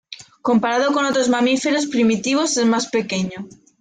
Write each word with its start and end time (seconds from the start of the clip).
Comparado 0.41 0.93
con 0.93 1.05
otros 1.05 1.29
mamíferos 1.29 1.85
primitivos, 1.85 2.57
es 2.57 2.65
más 2.65 2.89
pequeño. 2.89 3.47